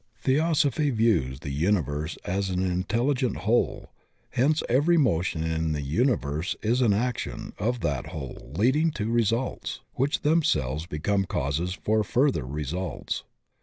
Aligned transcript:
Theosophy 0.23 0.89
views 0.89 1.41
the 1.41 1.51
Universe 1.51 2.17
as 2.25 2.49
an 2.49 2.57
intelli 2.61 3.13
gent 3.17 3.37
whole, 3.45 3.91
hence 4.31 4.63
every 4.67 4.97
motion 4.97 5.43
in 5.43 5.73
die 5.73 5.77
Universe 5.79 6.55
is 6.63 6.81
an 6.81 6.91
action 6.91 7.53
of 7.59 7.81
that 7.81 8.07
whole 8.07 8.51
leading 8.57 8.89
to 8.93 9.11
results, 9.11 9.81
which 9.93 10.21
them 10.23 10.41
selves 10.41 10.87
become 10.87 11.25
causes 11.25 11.73
for 11.75 12.01
fiuther 12.01 12.41
results. 12.51 13.25